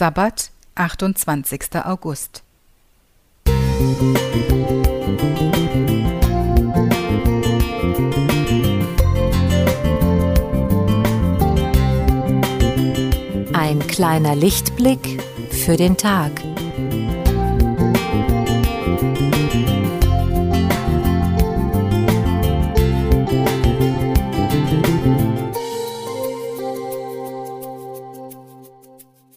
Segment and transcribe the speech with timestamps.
[0.00, 1.84] Sabbat, 28.
[1.84, 2.42] August.
[13.52, 16.32] Ein kleiner Lichtblick für den Tag.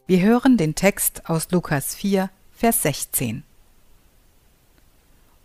[0.06, 3.44] Wir hören den Text aus Lukas 4, Vers 16.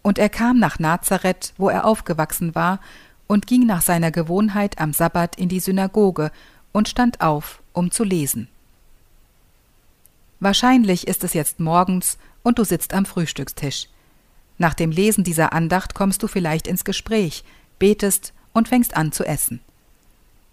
[0.02, 2.80] Und er kam nach Nazareth, wo er aufgewachsen war,
[3.28, 6.32] und ging nach seiner Gewohnheit am Sabbat in die Synagoge
[6.72, 8.48] und stand auf, um zu lesen.
[10.40, 13.86] Wahrscheinlich ist es jetzt morgens und du sitzt am Frühstückstisch.
[14.56, 17.44] Nach dem Lesen dieser Andacht kommst du vielleicht ins Gespräch,
[17.78, 19.60] betest und fängst an zu essen.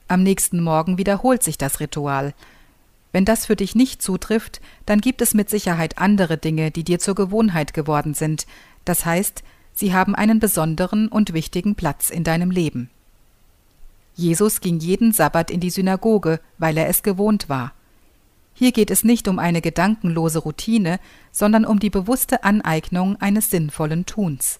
[0.07, 2.35] Am nächsten Morgen wiederholt sich das Ritual,
[3.15, 6.99] wenn das für dich nicht zutrifft, dann gibt es mit Sicherheit andere Dinge, die dir
[6.99, 8.45] zur Gewohnheit geworden sind,
[8.83, 9.41] das heißt,
[9.71, 12.89] sie haben einen besonderen und wichtigen Platz in deinem Leben.
[14.15, 17.71] Jesus ging jeden Sabbat in die Synagoge, weil er es gewohnt war.
[18.53, 20.99] Hier geht es nicht um eine gedankenlose Routine,
[21.31, 24.59] sondern um die bewusste Aneignung eines sinnvollen Tuns.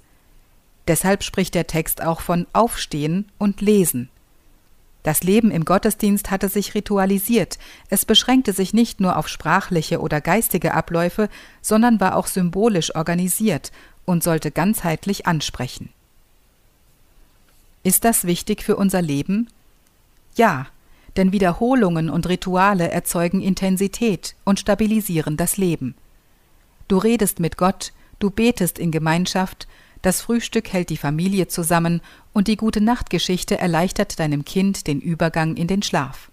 [0.87, 4.07] Deshalb spricht der Text auch von Aufstehen und Lesen.
[5.05, 10.19] Das Leben im Gottesdienst hatte sich ritualisiert, es beschränkte sich nicht nur auf sprachliche oder
[10.19, 11.29] geistige Abläufe,
[11.61, 13.71] sondern war auch symbolisch organisiert
[14.05, 15.89] und sollte ganzheitlich ansprechen.
[17.83, 19.47] Ist das wichtig für unser Leben?
[20.37, 20.65] Ja,
[21.17, 25.93] denn Wiederholungen und Rituale erzeugen Intensität und stabilisieren das Leben.
[26.87, 29.67] Du redest mit Gott, du betest in Gemeinschaft,
[30.05, 31.99] das Frühstück hält die Familie zusammen
[32.31, 36.29] und die gute Nachtgeschichte erleichtert deinem Kind den Übergang in den Schlaf.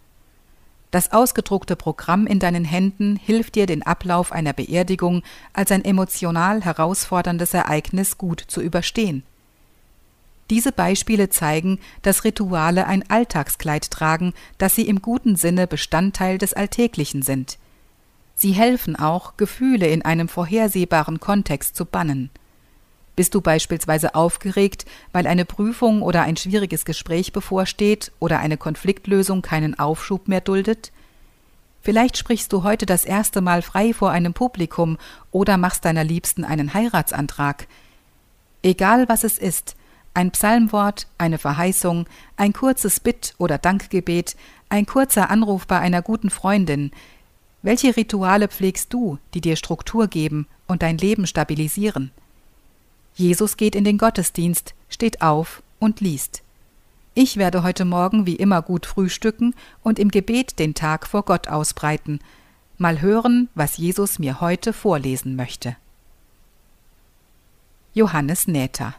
[0.90, 5.22] Das ausgedruckte Programm in deinen Händen hilft dir, den Ablauf einer Beerdigung
[5.54, 9.22] als ein emotional herausforderndes Ereignis gut zu überstehen.
[10.50, 16.52] Diese Beispiele zeigen, dass Rituale ein Alltagskleid tragen, dass sie im guten Sinne Bestandteil des
[16.52, 17.56] Alltäglichen sind.
[18.34, 22.28] Sie helfen auch, Gefühle in einem vorhersehbaren Kontext zu bannen.
[23.22, 29.42] Bist du beispielsweise aufgeregt, weil eine Prüfung oder ein schwieriges Gespräch bevorsteht oder eine Konfliktlösung
[29.42, 30.90] keinen Aufschub mehr duldet?
[31.82, 34.98] Vielleicht sprichst du heute das erste Mal frei vor einem Publikum
[35.30, 37.68] oder machst deiner Liebsten einen Heiratsantrag.
[38.64, 39.76] Egal was es ist,
[40.14, 42.06] ein Psalmwort, eine Verheißung,
[42.36, 44.34] ein kurzes Bitt oder Dankgebet,
[44.68, 46.90] ein kurzer Anruf bei einer guten Freundin.
[47.62, 52.10] Welche Rituale pflegst du, die dir Struktur geben und dein Leben stabilisieren?
[53.14, 56.42] Jesus geht in den Gottesdienst, steht auf und liest.
[57.14, 61.48] Ich werde heute Morgen wie immer gut frühstücken und im Gebet den Tag vor Gott
[61.48, 62.20] ausbreiten.
[62.78, 65.76] Mal hören, was Jesus mir heute vorlesen möchte.
[67.92, 68.94] Johannes Näther